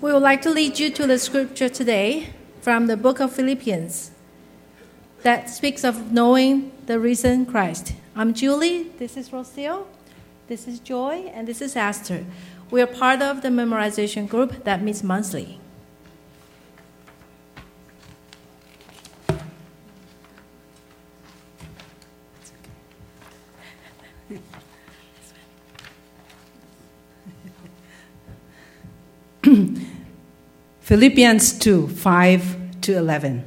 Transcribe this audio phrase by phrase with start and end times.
[0.00, 4.10] We would like to lead you to the scripture today from the book of Philippians
[5.22, 7.94] that speaks of knowing the risen Christ.
[8.14, 9.86] I'm Julie, this is Rocio,
[10.48, 12.26] this is Joy, and this is Esther.
[12.70, 15.58] We are part of the memorization group that meets monthly.
[30.94, 33.42] Philippians 2 5 to 11.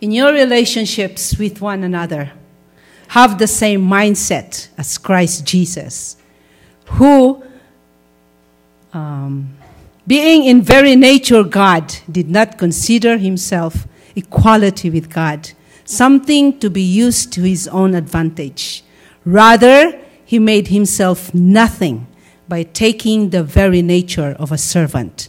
[0.00, 2.32] In your relationships with one another,
[3.06, 6.16] have the same mindset as Christ Jesus,
[6.86, 7.44] who,
[8.92, 9.54] um,
[10.04, 13.86] being in very nature God, did not consider himself
[14.16, 15.52] equality with God
[15.84, 18.82] something to be used to his own advantage.
[19.24, 22.08] Rather, he made himself nothing
[22.48, 25.28] by taking the very nature of a servant,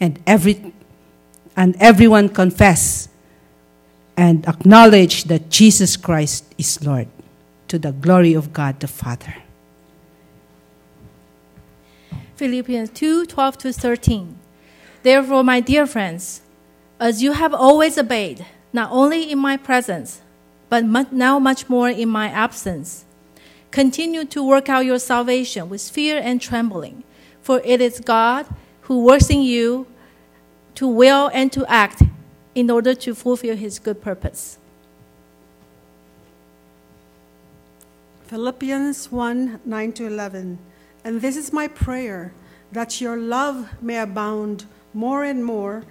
[0.00, 0.72] and every
[1.56, 3.08] and everyone confess
[4.16, 7.08] and acknowledge that Jesus Christ is Lord
[7.68, 9.36] to the glory of God the Father.
[12.36, 14.38] Philippians 2 12 to 13.
[15.02, 16.40] Therefore, my dear friends,
[16.98, 20.20] as you have always obeyed, not only in my presence,
[20.68, 23.04] but now much more in my absence,
[23.70, 27.04] continue to work out your salvation with fear and trembling,
[27.40, 28.46] for it is God
[28.84, 29.86] who works in you
[30.74, 32.02] to will and to act
[32.54, 34.58] in order to fulfill his good purpose.
[38.26, 40.58] Philippians 1 9 to 11.
[41.04, 42.32] And this is my prayer
[42.72, 45.84] that your love may abound more and more,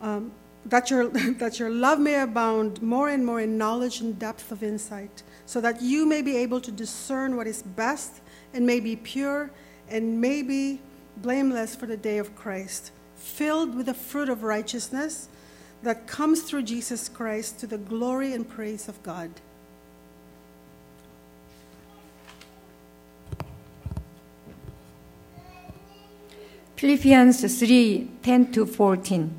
[0.00, 0.32] um,
[0.66, 4.62] that, your, that your love may abound more and more in knowledge and depth of
[4.62, 8.20] insight, so that you may be able to discern what is best
[8.54, 9.50] and may be pure
[9.88, 10.80] and may be
[11.22, 15.28] blameless for the day of Christ, filled with the fruit of righteousness
[15.82, 19.30] that comes through Jesus Christ to the glory and praise of God.
[26.76, 29.30] Philippians 3 10 to 14.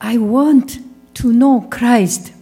[0.00, 0.78] I want
[1.14, 2.32] to know Christ.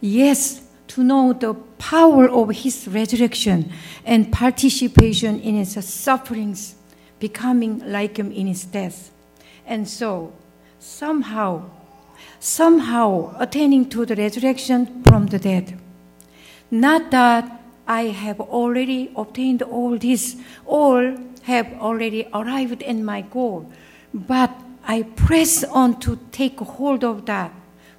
[0.00, 0.63] Yes,
[0.94, 3.68] to know the power of his resurrection
[4.04, 6.76] and participation in his sufferings,
[7.18, 9.10] becoming like him in his death.
[9.66, 10.32] And so,
[10.78, 11.64] somehow,
[12.38, 15.76] somehow attaining to the resurrection from the dead.
[16.70, 23.68] Not that I have already obtained all this, all have already arrived at my goal,
[24.14, 24.52] but
[24.86, 27.52] I press on to take hold of that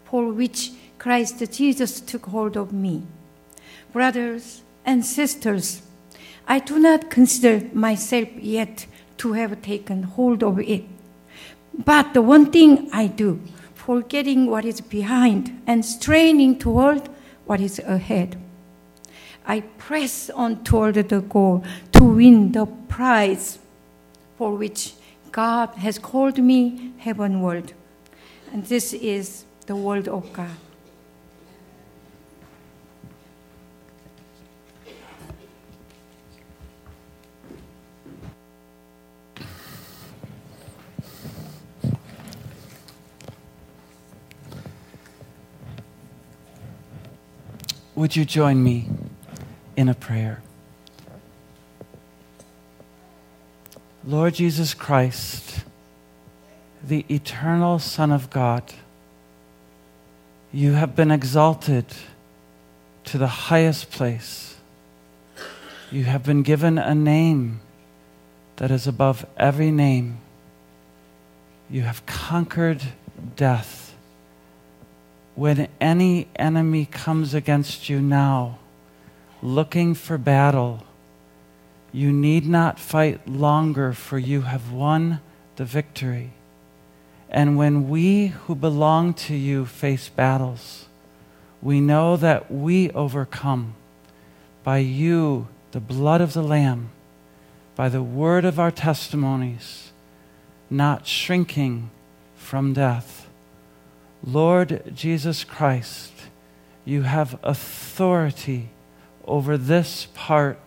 [0.05, 0.71] for which
[1.05, 3.03] Christ Jesus took hold of me.
[3.93, 5.83] Brothers and sisters,
[6.47, 10.83] I do not consider myself yet to have taken hold of it.
[11.77, 13.39] But the one thing I do,
[13.75, 17.07] forgetting what is behind and straining toward
[17.45, 18.35] what is ahead,
[19.45, 23.59] I press on toward the goal to win the prize
[24.39, 24.95] for which
[25.31, 27.73] God has called me heavenward.
[28.51, 30.64] And this is the word of God.
[47.95, 48.89] Would you join me
[49.77, 50.41] in a prayer?
[54.03, 55.63] Lord Jesus Christ,
[56.83, 58.73] the eternal Son of God,
[60.51, 61.85] you have been exalted
[63.05, 64.57] to the highest place.
[65.89, 67.61] You have been given a name
[68.57, 70.17] that is above every name.
[71.69, 72.83] You have conquered
[73.37, 73.84] death
[75.35, 78.57] when any enemy comes against you now,
[79.41, 80.83] looking for battle,
[81.91, 85.19] you need not fight longer, for you have won
[85.55, 86.31] the victory.
[87.29, 90.85] And when we who belong to you face battles,
[91.61, 93.75] we know that we overcome
[94.63, 96.89] by you, the blood of the Lamb,
[97.75, 99.91] by the word of our testimonies,
[100.69, 101.89] not shrinking
[102.35, 103.27] from death.
[104.25, 106.11] Lord Jesus Christ,
[106.83, 108.69] you have authority
[109.23, 110.59] over this part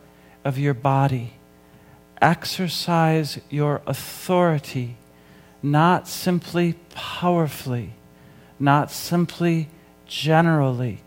[0.45, 1.33] of your body.
[2.23, 4.97] Exercise your authority,
[5.61, 7.95] not simply powerfully,
[8.61, 9.69] not simply
[10.07, 11.03] generally,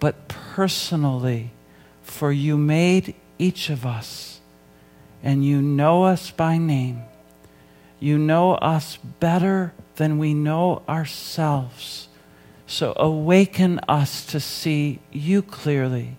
[0.00, 1.52] but personally,
[2.02, 4.40] for you made each of us,
[5.22, 7.02] and you know us by name.
[8.00, 12.08] You know us better than we know ourselves.
[12.66, 16.16] So awaken us to see you clearly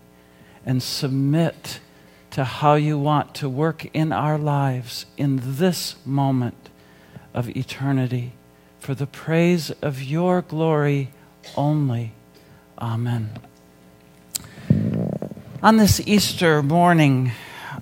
[0.66, 1.80] and submit
[2.32, 6.70] to how you want to work in our lives in this moment
[7.34, 8.34] of eternity
[8.80, 11.12] for the praise of your glory
[11.56, 12.12] only.
[12.78, 13.32] Amen.
[15.64, 17.32] On this Easter morning,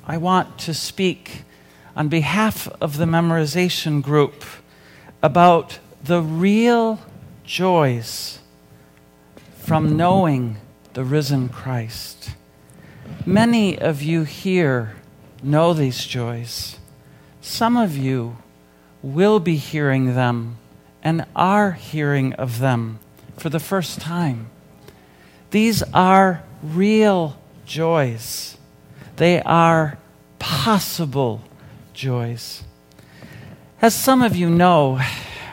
[0.06, 1.44] I want to speak
[1.96, 4.44] on behalf of the memorization group
[5.24, 7.00] about the real
[7.44, 8.40] joys
[9.58, 10.56] from knowing
[10.94, 12.32] the risen Christ.
[13.26, 14.96] Many of you here
[15.44, 16.80] know these joys.
[17.42, 18.38] Some of you
[19.04, 20.58] will be hearing them
[21.04, 23.00] and are hearing of them
[23.38, 24.50] for the first time.
[25.52, 28.58] These are real joys,
[29.18, 29.98] they are
[30.40, 31.42] possible
[31.94, 32.64] joys.
[33.82, 35.02] As some of you know,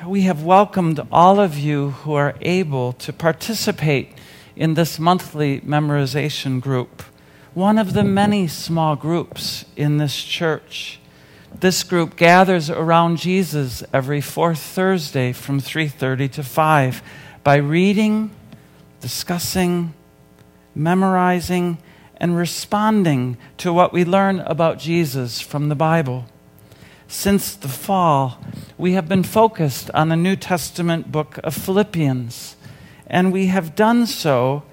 [0.06, 4.12] we have welcomed all of you who are able to participate
[4.56, 7.02] in this monthly memorization group,
[7.54, 10.98] one of the many small groups in this church.
[11.58, 17.02] This group gathers around Jesus every fourth Thursday from 3:30 to 5
[17.42, 18.30] by reading,
[19.00, 19.94] discussing,
[20.74, 21.78] memorizing,
[22.16, 26.26] and responding to what we learn about Jesus from the Bible.
[27.14, 28.38] Since the fall,
[28.76, 32.56] we have been focused on the New Testament book of Philippians,
[33.06, 34.64] and we have done so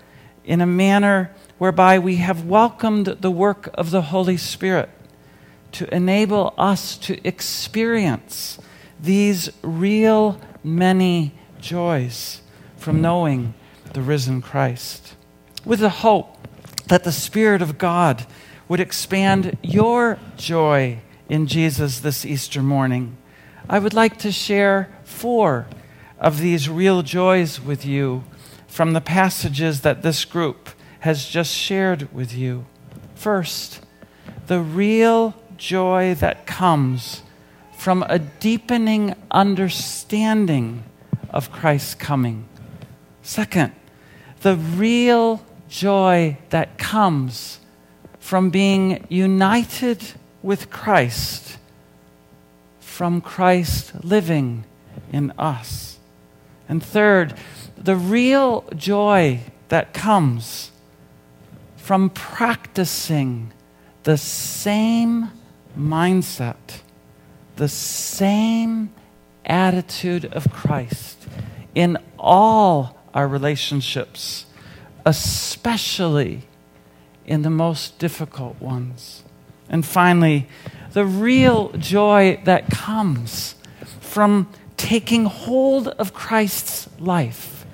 [0.43, 4.89] in a manner whereby we have welcomed the work of the Holy Spirit
[5.73, 8.57] to enable us to experience
[8.99, 12.41] these real many joys
[12.75, 13.53] from knowing
[13.93, 15.15] the risen Christ.
[15.63, 16.47] With the hope
[16.87, 18.25] that the Spirit of God
[18.67, 21.01] would expand your joy
[21.31, 23.15] in Jesus this Easter morning,
[23.69, 25.65] I would like to share four
[26.19, 28.25] of these real joys with you
[28.67, 32.65] from the passages that this group has just shared with you.
[33.15, 33.81] First,
[34.47, 37.21] the real joy that comes
[37.77, 40.83] from a deepening understanding
[41.29, 42.43] of Christ's coming.
[43.21, 43.71] Second,
[44.41, 47.59] the real joy that comes
[48.19, 50.03] from being united
[50.43, 51.57] with Christ,
[52.79, 54.65] from Christ living
[55.11, 55.99] in us.
[56.67, 57.35] And third,
[57.77, 60.71] the real joy that comes
[61.77, 63.51] from practicing
[64.03, 65.31] the same
[65.77, 66.81] mindset,
[67.55, 68.93] the same
[69.45, 71.27] attitude of Christ
[71.73, 74.45] in all our relationships,
[75.05, 76.43] especially
[77.25, 79.23] in the most difficult ones.
[79.71, 80.47] And finally,
[80.91, 83.55] the real joy that comes
[84.01, 87.65] from taking hold of Christ's life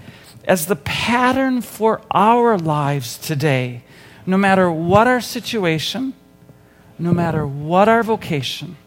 [0.46, 3.84] as the pattern for our lives today,
[4.28, 6.14] no matter what our situation,
[7.00, 8.78] no matter what our vocation,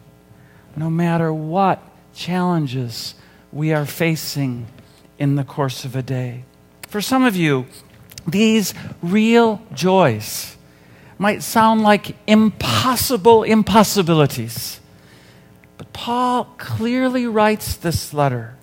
[0.77, 1.83] no matter what
[2.15, 3.15] challenges
[3.51, 4.67] we are facing
[5.19, 6.45] in the course of a day.
[6.87, 7.65] For some of you,
[8.25, 10.55] these real joys
[11.21, 14.79] might sound like impossible impossibilities.
[15.77, 18.55] But Paul clearly writes this letter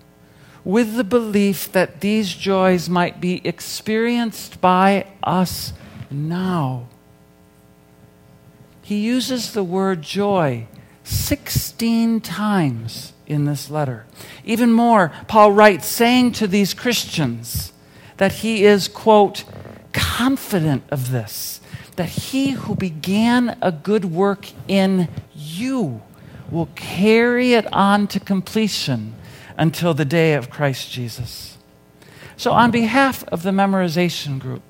[0.65, 5.73] with the belief that these joys might be experienced by us
[6.11, 6.89] now.
[8.83, 10.67] He uses the word joy
[11.05, 14.05] 16 times in this letter.
[14.45, 17.73] Even more, Paul writes, saying to these Christians
[18.17, 19.45] that he is, quote,
[19.93, 21.61] confident of this,
[21.99, 26.01] that he who began a good work in you
[26.49, 29.13] will carry it on to completion
[29.57, 31.59] until the day of Christ Jesus.
[32.37, 34.63] So, on behalf of the memorization group,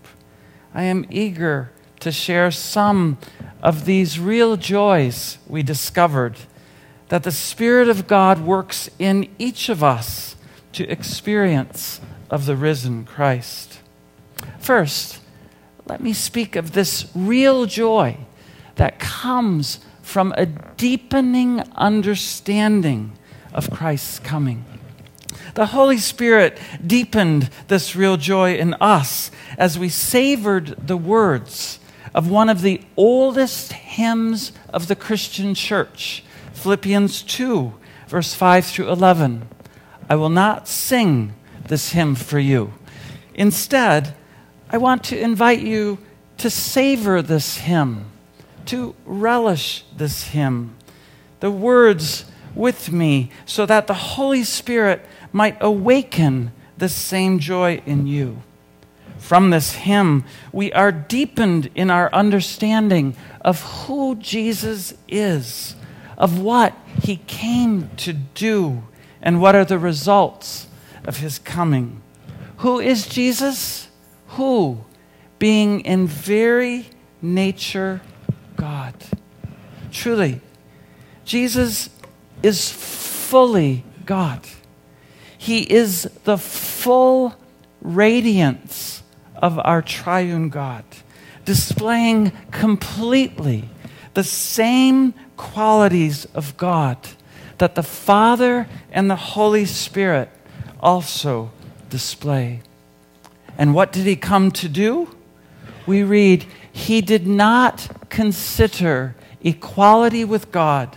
[0.73, 1.71] I am eager
[2.01, 3.19] to share some
[3.63, 6.37] of these real joys we discovered
[7.11, 10.35] that the Spirit of God works in each of us
[10.73, 13.81] to experience of the risen Christ.
[14.59, 15.21] First,
[15.89, 18.17] let me speak of this real joy
[18.77, 23.13] that comes from a deepening understanding
[23.53, 24.65] of Christ's coming.
[25.55, 31.79] The Holy Spirit deepened this real joy in us as we savored the words
[32.15, 37.73] of one of the oldest hymns of the Christian church, Philippians 2,
[38.09, 39.49] verse 5 through 11.
[40.09, 41.35] I will not sing
[41.67, 42.73] this hymn for you.
[43.35, 44.15] Instead,
[44.71, 45.99] I want to invite you
[46.39, 48.07] to savor this hymn,
[48.67, 50.77] to relish this hymn.
[51.41, 58.07] The words with me, so that the Holy Spirit might awaken the same joy in
[58.07, 58.43] you.
[59.19, 65.75] From this hymn, we are deepened in our understanding of who Jesus is,
[66.17, 68.85] of what he came to do,
[69.21, 70.69] and what are the results
[71.05, 72.01] of his coming.
[72.59, 73.88] Who is Jesus?
[74.29, 74.85] Who?
[75.39, 76.87] Being in very
[77.23, 78.01] nature
[78.57, 78.95] God.
[79.91, 80.41] Truly,
[81.25, 81.91] Jesus
[82.43, 84.47] is fully God.
[85.37, 87.35] He is the full
[87.81, 89.03] radiance
[89.37, 90.85] of our triune God,
[91.45, 93.69] displaying completely
[94.15, 96.99] the same qualities of God
[97.59, 100.29] that the Father and the Holy Spirit
[100.81, 101.51] also
[101.89, 102.61] display.
[103.59, 105.15] And what did he come to do?
[105.87, 110.97] We read, He did not consider equality with God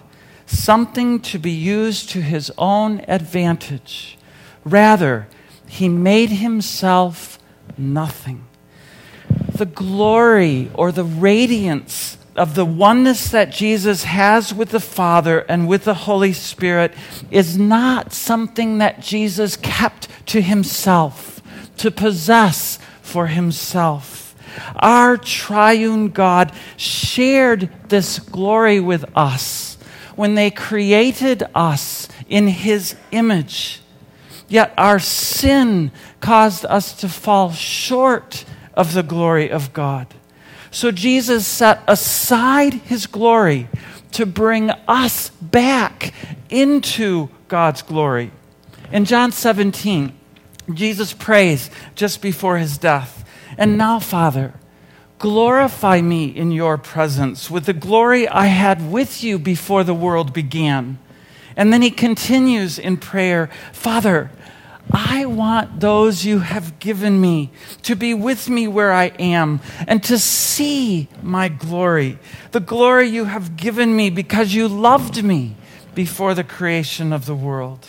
[0.52, 4.18] something to be used to his own advantage.
[4.64, 5.28] Rather,
[5.68, 7.40] he made himself
[7.78, 8.46] nothing.
[9.54, 15.68] The glory or the radiance of the oneness that Jesus has with the Father and
[15.68, 16.94] with the Holy Spirit
[17.30, 21.41] is not something that Jesus kept to himself,
[21.82, 24.36] to possess for himself.
[24.76, 29.80] Our triune God shared this glory with us
[30.16, 33.82] when they created us in his image.
[34.48, 38.46] Yet our sin caused us to fall short
[38.76, 40.14] of the glory of God.
[40.70, 43.70] So Jesus set aside his glory
[44.12, 46.14] to bring us back
[46.48, 48.30] into God's glory.
[48.92, 50.14] In John 17,
[50.76, 53.26] Jesus prays just before his death.
[53.58, 54.54] And now, Father,
[55.20, 60.34] glorify me in your presence with the glory I had with you before the world
[60.34, 61.00] began.
[61.56, 64.32] And then he continues in prayer Father,
[64.94, 67.52] I want those you have given me
[67.84, 72.20] to be with me where I am and to see my glory,
[72.52, 75.56] the glory you have given me because you loved me
[75.96, 77.88] before the creation of the world.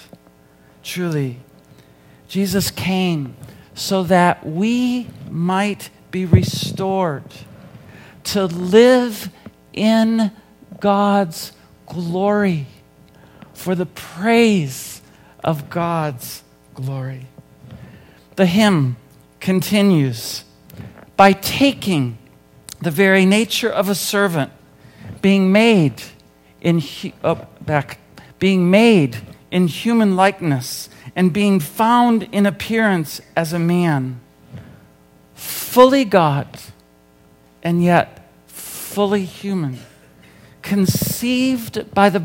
[0.83, 1.39] Truly,
[2.33, 3.37] Jesus came
[3.75, 7.25] so that we might be restored
[8.25, 9.29] to live
[9.75, 10.33] in
[10.81, 11.53] God's
[11.85, 12.69] glory
[13.53, 15.03] for the praise
[15.45, 17.27] of God's glory.
[18.37, 18.97] The hymn
[19.39, 20.45] continues
[21.19, 22.17] by taking
[22.81, 24.51] the very nature of a servant,
[25.21, 26.03] being made
[26.63, 26.83] in
[27.23, 27.99] oh, back,
[28.39, 29.19] being made
[29.53, 34.19] in human likeness, and being found in appearance as a man,
[35.35, 36.59] fully God,
[37.63, 39.79] and yet fully human,
[40.63, 42.25] conceived by the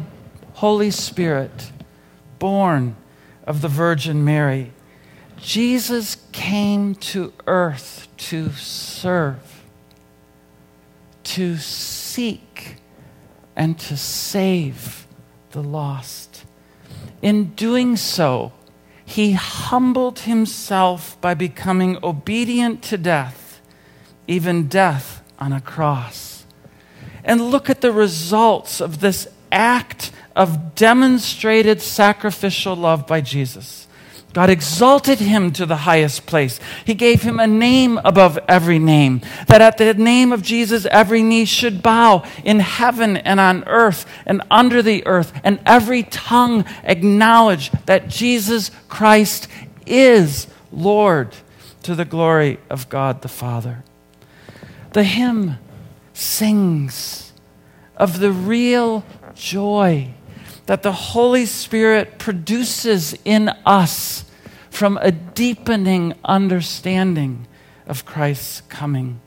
[0.53, 1.73] Holy Spirit,
[2.39, 2.95] born
[3.45, 4.71] of the Virgin Mary.
[5.37, 9.63] Jesus came to earth to serve,
[11.25, 12.77] to seek,
[13.53, 15.05] and to save
[15.51, 16.26] the lost.
[17.21, 18.51] In doing so,
[19.05, 23.61] he humbled himself by becoming obedient to death,
[24.27, 26.45] even death on a cross.
[27.23, 33.86] And look at the results of this act of demonstrated sacrificial love by Jesus.
[34.37, 36.59] God exalted him to the highest place.
[36.85, 41.23] He gave him a name above every name, that at the name of Jesus every
[41.23, 46.65] knee should bow in heaven and on earth and under the earth, and every tongue
[46.83, 49.47] acknowledge that Jesus Christ
[49.87, 51.35] is Lord
[51.81, 53.83] to the glory of God the Father.
[54.93, 55.57] The hymn
[56.13, 57.33] sings
[57.95, 59.03] of the real
[59.33, 60.13] joy
[60.67, 64.25] that the Holy Spirit produces in us
[64.77, 67.47] from a deepening understanding
[67.87, 69.19] of Christ's coming.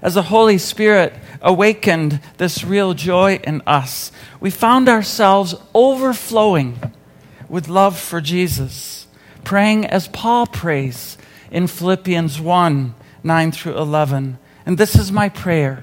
[0.00, 6.78] As the Holy Spirit awakened this real joy in us, we found ourselves overflowing
[7.48, 9.08] with love for Jesus,
[9.42, 11.18] praying as Paul prays
[11.50, 14.38] in Philippians 1 9 through 11.
[14.64, 15.82] And this is my prayer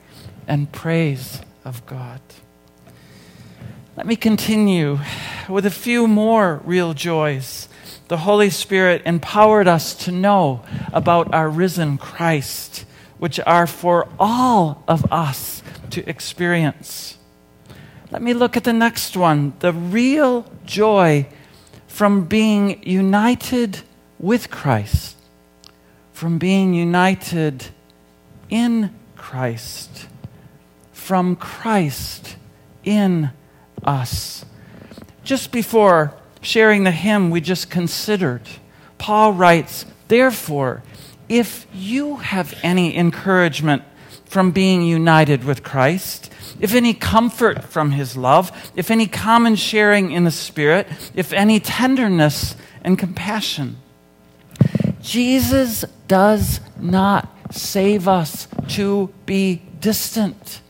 [0.51, 2.19] and praise of God.
[3.95, 4.99] Let me continue
[5.47, 7.69] with a few more real joys.
[8.09, 12.83] The Holy Spirit empowered us to know about our risen Christ,
[13.17, 17.17] which are for all of us to experience.
[18.11, 21.27] Let me look at the next one the real joy
[21.87, 23.83] from being united
[24.19, 25.15] with Christ,
[26.11, 27.67] from being united
[28.49, 30.07] in Christ,
[31.01, 32.37] from Christ
[32.83, 33.31] in
[33.83, 34.45] us.
[35.23, 38.43] Just before sharing the hymn we just considered,
[38.99, 40.83] Paul writes, Therefore,
[41.27, 43.81] if you have any encouragement
[44.25, 50.11] from being united with Christ, if any comfort from his love, if any common sharing
[50.11, 53.77] in the Spirit, if any tenderness and compassion.
[55.01, 60.61] Jesus does not save us to be distant,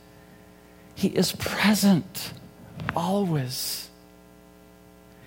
[1.02, 2.32] He is present
[2.94, 3.88] always.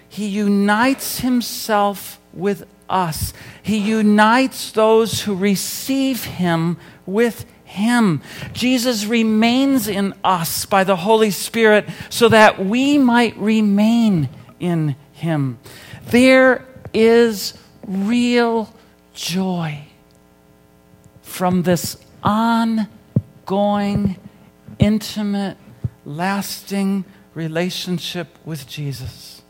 [0.07, 8.21] He unites Himself with us, He unites those who receive Him with him.
[8.53, 14.29] Jesus remains in us by the Holy Spirit so that we might remain
[14.61, 15.59] in Him.
[16.05, 16.63] There
[16.93, 17.53] is
[17.85, 18.73] real
[19.13, 19.79] joy
[21.21, 24.15] from this ongoing,
[24.79, 25.57] intimate,
[26.05, 29.41] lasting relationship with Jesus.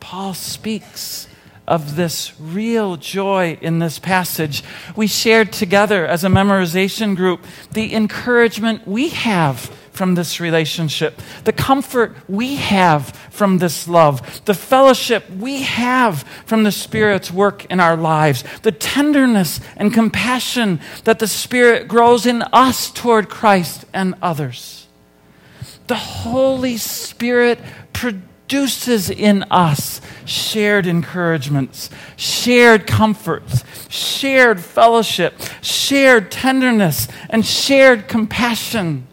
[0.00, 1.28] Paul speaks
[1.66, 4.62] of this real joy in this passage.
[4.96, 11.52] We shared together as a memorization group the encouragement we have from this relationship, the
[11.52, 17.78] comfort we have from this love, the fellowship we have from the Spirit's work in
[17.78, 24.14] our lives, the tenderness and compassion that the Spirit grows in us toward Christ and
[24.20, 24.83] others.
[25.86, 27.58] The Holy Spirit
[27.92, 39.06] produces in us shared encouragements, shared comforts, shared fellowship, shared tenderness, and shared compassion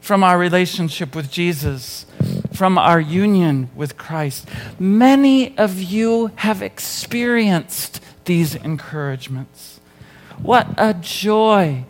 [0.00, 2.04] from our relationship with Jesus,
[2.52, 4.48] from our union with Christ.
[4.78, 9.80] Many of you have experienced these encouragements.
[10.42, 11.84] What a joy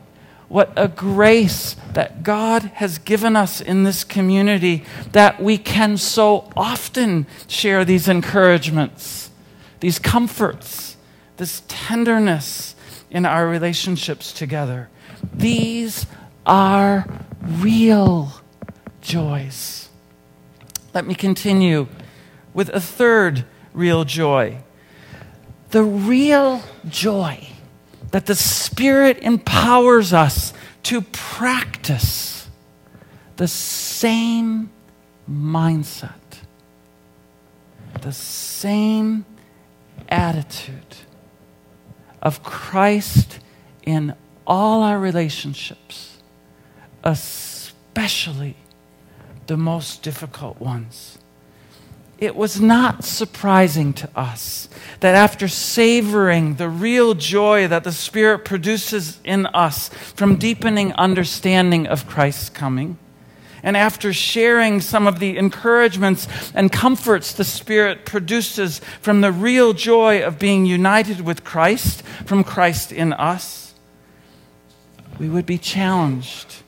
[0.50, 6.50] what a grace that God has given us in this community that we can so
[6.56, 9.30] often share these encouragements,
[9.78, 10.96] these comforts,
[11.36, 12.74] this tenderness
[13.12, 14.88] in our relationships together.
[15.32, 16.06] These
[16.44, 17.06] are
[17.40, 18.32] real
[19.00, 19.88] joys.
[20.92, 21.86] Let me continue
[22.52, 24.58] with a third real joy.
[25.70, 27.49] The real joy
[28.10, 30.52] that the Spirit empowers us
[30.84, 32.48] to practice
[33.36, 34.70] the same
[35.30, 36.10] mindset,
[38.02, 39.24] the same
[40.08, 40.96] attitude
[42.20, 43.38] of Christ
[43.82, 44.14] in
[44.46, 46.18] all our relationships,
[47.04, 48.56] especially
[49.46, 51.18] the most difficult ones
[52.20, 54.68] it was not surprising to us
[55.00, 61.86] that after savoring the real joy that the Spirit produces in us from deepening understanding
[61.86, 62.98] of Christ's coming,
[63.62, 69.72] and after sharing some of the encouragements and comforts the Spirit produces from the real
[69.72, 73.74] joy of being united with Christ, from Christ in us,
[75.18, 76.62] we would be challenged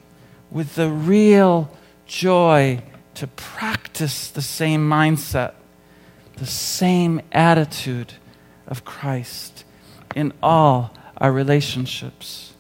[0.51, 1.71] with the real
[2.07, 2.83] joy
[3.15, 5.55] to practice the same mindset,
[6.37, 8.15] the same attitude
[8.67, 9.65] of Christ
[10.15, 12.53] in all our relationships.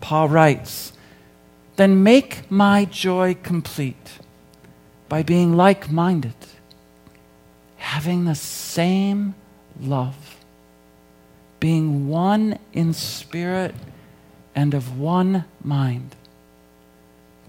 [0.00, 0.92] Paul writes,
[1.76, 4.18] Then make my joy complete
[5.08, 6.34] by being like minded,
[7.76, 9.34] having the same
[9.80, 10.36] love,
[11.60, 13.74] being one in spirit
[14.54, 16.16] and of one mind.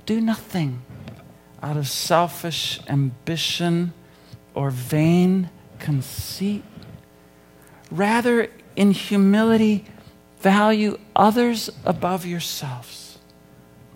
[0.06, 0.82] Do nothing
[1.66, 3.92] out of selfish ambition
[4.54, 5.50] or vain
[5.80, 6.64] conceit.
[7.90, 9.84] Rather, in humility,
[10.42, 13.18] value others above yourselves.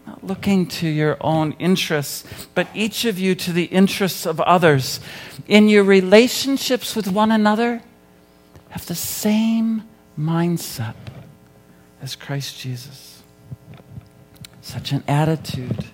[0.07, 2.23] not looking to your own interests,
[2.55, 4.99] but each of you to the interests of others.
[5.47, 7.83] In your relationships with one another,
[8.69, 9.83] have the same
[10.17, 10.95] mindset
[12.01, 13.21] as Christ Jesus.
[14.61, 15.85] Such an attitude,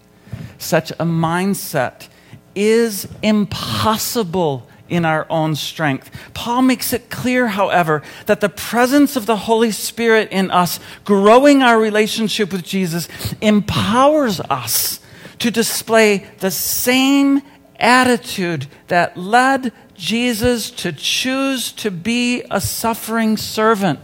[0.58, 2.08] such a mindset
[2.56, 6.12] is impossible in our own strength.
[6.34, 11.64] Paul makes it clear, however, that the presence of the Holy Spirit in us, growing
[11.64, 13.08] our relationship with Jesus,
[13.42, 15.00] empowers us
[15.40, 17.42] to display the same
[17.80, 24.00] attitude that led Jesus to choose to be a suffering servant,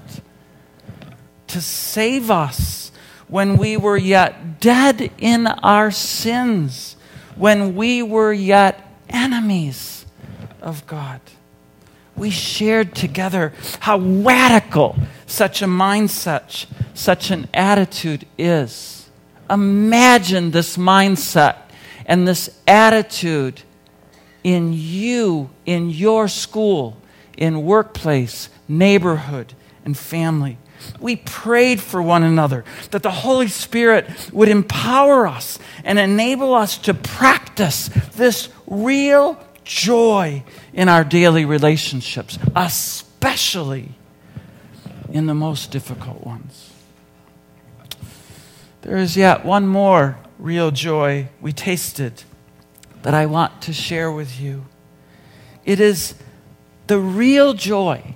[1.47, 2.80] to save us
[3.31, 6.97] when we were yet dead in our sins,
[7.35, 10.05] when we were yet enemies
[10.61, 11.21] of God.
[12.15, 19.09] We shared together how radical such a mindset, such an attitude is.
[19.49, 21.55] Imagine this mindset
[22.05, 23.61] and this attitude
[24.43, 26.97] in you, in your school,
[27.37, 29.53] in workplace, neighborhood,
[29.85, 30.57] and family.
[30.99, 36.77] We prayed for one another that the Holy Spirit would empower us and enable us
[36.79, 43.91] to practice this real joy in our daily relationships, especially
[45.09, 46.71] in the most difficult ones.
[48.81, 52.23] There is yet one more real joy we tasted
[53.03, 54.65] that I want to share with you.
[55.65, 56.15] It is
[56.87, 58.15] the real joy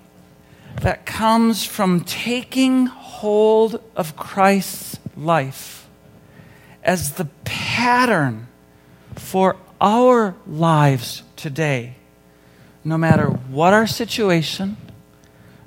[0.82, 5.88] that comes from taking hold of Christ's life
[6.84, 8.48] as the pattern
[9.16, 11.96] for our lives today.
[12.84, 14.78] No matter what our situation,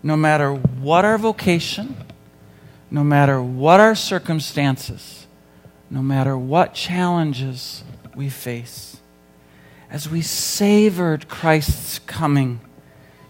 [0.02, 1.96] no matter what our vocation,
[2.90, 5.26] no matter what our circumstances,
[5.90, 7.82] no matter what challenges
[8.14, 8.98] we face
[9.90, 12.60] as we savored Christ's coming,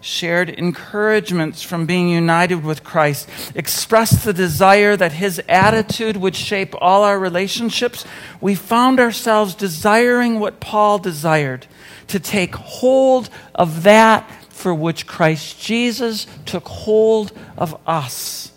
[0.00, 6.74] shared encouragements from being united with Christ, expressed the desire that his attitude would shape
[6.80, 8.04] all our relationships,
[8.40, 11.66] we found ourselves desiring what Paul desired
[12.08, 18.52] to take hold of that for which Christ Jesus took hold of us.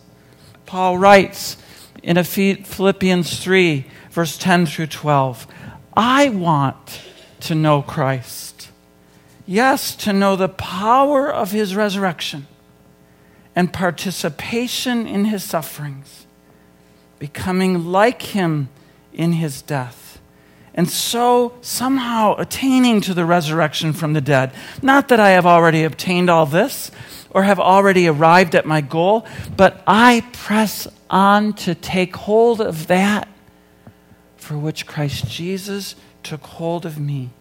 [0.65, 1.57] Paul writes
[2.01, 5.47] in Philippians 3, verse 10 through 12,
[5.95, 7.01] I want
[7.41, 8.50] to know Christ.
[9.45, 12.47] Yes, to know the power of his resurrection
[13.55, 16.25] and participation in his sufferings,
[17.19, 18.69] becoming like him
[19.13, 20.19] in his death,
[20.73, 24.53] and so somehow attaining to the resurrection from the dead.
[24.81, 26.91] Not that I have already obtained all this
[27.29, 29.25] or have already arrived at my goal,
[29.57, 33.27] but I press on to take hold of that
[34.37, 37.31] for which Christ Jesus took hold of me.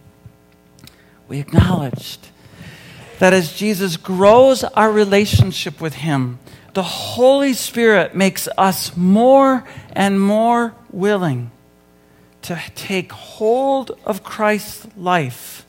[1.31, 2.27] We acknowledged
[3.19, 6.39] that as Jesus grows our relationship with Him,
[6.73, 9.63] the Holy Spirit makes us more
[9.93, 11.51] and more willing
[12.41, 15.65] to take hold of Christ's life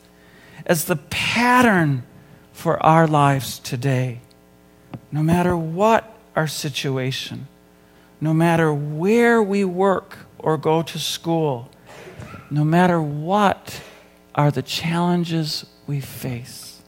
[0.65, 2.03] as the pattern
[2.51, 4.19] for our lives today.
[5.13, 7.47] No matter what our situation,
[8.19, 11.69] no matter where we work or go to school,
[12.51, 13.81] no matter what
[14.35, 16.81] are the challenges we face.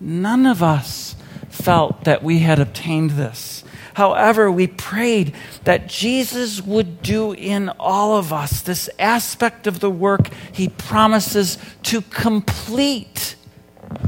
[0.00, 1.16] None of us
[1.48, 3.64] felt that we had obtained this.
[3.94, 9.90] However, we prayed that Jesus would do in all of us this aspect of the
[9.90, 13.36] work he promises to complete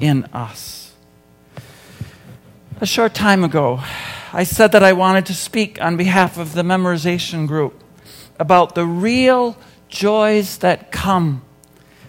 [0.00, 0.92] in us.
[2.80, 3.80] A short time ago,
[4.32, 7.82] I said that I wanted to speak on behalf of the memorization group
[8.38, 9.56] about the real
[9.88, 11.42] joys that come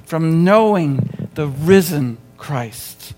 [0.10, 3.14] from knowing the risen Christ.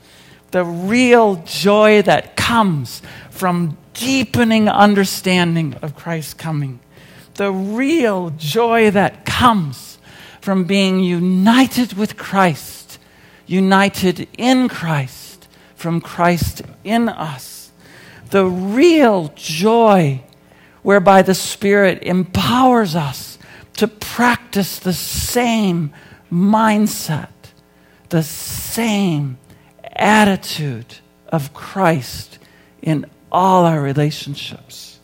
[0.52, 6.82] The real joy that comes from deepening understanding of Christ's coming.
[7.36, 10.00] The real joy that comes
[10.42, 13.00] from being united with Christ,
[13.48, 17.72] united in Christ, from Christ in us.
[18.32, 20.24] The real joy
[20.82, 23.38] whereby the Spirit empowers us
[23.78, 25.94] to practice the same
[26.32, 27.30] mindset,
[28.10, 29.38] the same
[29.84, 32.40] attitude of Christ
[32.82, 35.00] in all our relationships,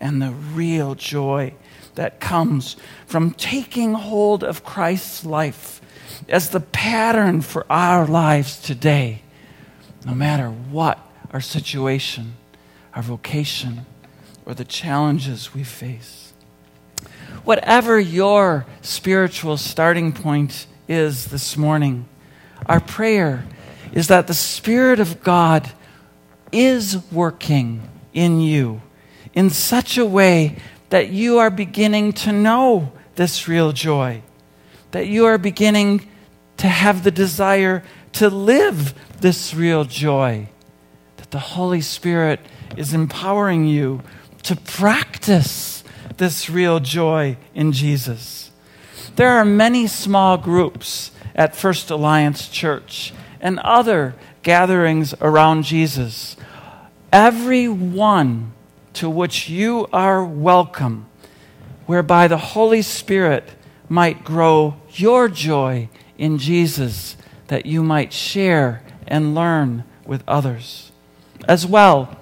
[0.00, 1.54] and the real joy
[1.94, 5.80] that comes from taking hold of Christ's life
[6.28, 9.22] as the pattern for our lives today,
[10.04, 10.98] no matter what
[11.32, 12.34] our situation,
[12.94, 13.86] our vocation,
[14.46, 16.29] or the challenges we face.
[17.44, 22.08] Whatever your spiritual starting point is this morning,
[22.66, 23.44] our prayer
[23.92, 25.70] is that the Spirit of God
[26.52, 28.82] is working in you
[29.34, 30.56] in such a way
[30.90, 34.22] that you are beginning to know this real joy,
[34.90, 36.06] that you are beginning
[36.56, 40.48] to have the desire to live this real joy,
[41.16, 42.40] that the Holy Spirit
[42.76, 44.02] is empowering you
[44.42, 45.79] to practice
[46.20, 48.50] this real joy in Jesus.
[49.16, 56.36] There are many small groups at First Alliance Church and other gatherings around Jesus.
[57.10, 58.52] Every one
[58.92, 61.06] to which you are welcome,
[61.86, 63.52] whereby the Holy Spirit
[63.88, 70.92] might grow your joy in Jesus, that you might share and learn with others.
[71.48, 72.14] As well,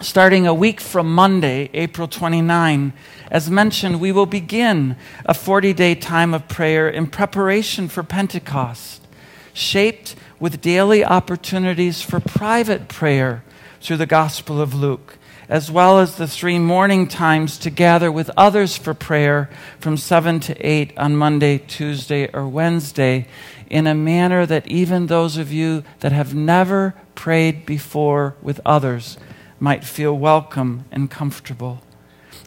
[0.00, 2.92] starting a week from Monday, April 29,
[3.30, 9.06] as mentioned, we will begin a 40 day time of prayer in preparation for Pentecost,
[9.52, 13.44] shaped with daily opportunities for private prayer
[13.80, 15.16] through the Gospel of Luke
[15.50, 20.38] as well as the three morning times to gather with others for prayer from 7
[20.38, 23.26] to 8 on Monday, Tuesday, or Wednesday
[23.68, 29.18] in a manner that even those of you that have never prayed before with others
[29.58, 31.82] might feel welcome and comfortable.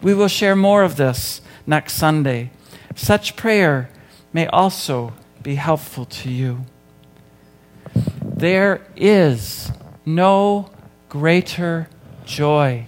[0.03, 2.51] We will share more of this next Sunday.
[2.93, 3.89] Such prayer
[4.33, 6.65] may also be helpful to you.
[8.21, 9.71] There is
[10.05, 10.69] no
[11.07, 11.87] greater
[12.25, 12.87] joy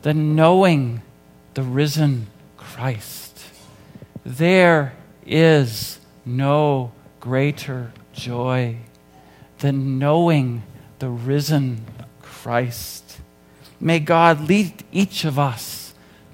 [0.00, 1.02] than knowing
[1.52, 3.38] the risen Christ.
[4.24, 4.94] There
[5.26, 8.78] is no greater joy
[9.58, 10.62] than knowing
[10.98, 11.84] the risen
[12.22, 13.18] Christ.
[13.78, 15.81] May God lead each of us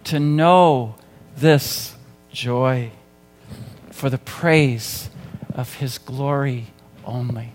[0.09, 0.95] to know
[1.37, 1.95] this
[2.33, 2.91] joy
[3.91, 5.11] for the praise
[5.53, 6.69] of his glory
[7.05, 7.53] only.